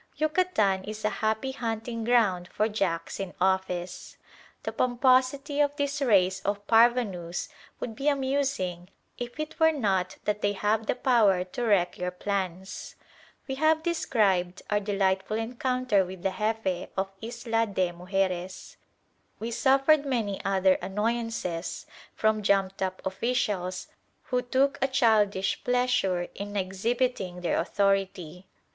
Yucatan 0.17 0.83
is 0.83 1.05
a 1.05 1.11
happy 1.21 1.51
hunting 1.51 2.03
ground 2.03 2.47
for 2.51 2.67
"Jacks 2.67 3.19
in 3.19 3.35
Office." 3.39 4.17
The 4.63 4.71
pomposity 4.71 5.59
of 5.59 5.75
this 5.75 6.01
race 6.01 6.39
of 6.41 6.65
parvenus 6.65 7.49
would 7.79 7.95
be 7.95 8.07
amusing 8.07 8.89
if 9.19 9.39
it 9.39 9.59
were 9.59 9.71
not 9.71 10.17
that 10.25 10.41
they 10.41 10.53
have 10.53 10.87
the 10.87 10.95
power 10.95 11.43
to 11.43 11.63
wreck 11.63 11.99
your 11.99 12.09
plans. 12.09 12.95
We 13.47 13.53
have 13.61 13.83
described 13.83 14.63
our 14.71 14.79
delightful 14.79 15.37
encounter 15.37 16.03
with 16.03 16.23
the 16.23 16.31
Jefe 16.39 16.89
of 16.97 17.11
Isla 17.21 17.67
de 17.67 17.91
Mujeres. 17.91 18.77
We 19.37 19.51
suffered 19.51 20.03
many 20.03 20.43
other 20.43 20.79
annoyances 20.81 21.85
from 22.15 22.41
jumped 22.41 22.81
up 22.81 23.05
officials 23.05 23.85
who 24.23 24.41
took 24.41 24.79
a 24.81 24.87
childish 24.87 25.63
pleasure 25.63 26.27
in 26.33 26.57
exhibiting 26.57 27.41
their 27.41 27.59
authority. 27.59 28.47